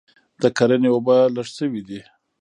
[0.41, 1.99] د کرني اوبه لږ سوي دي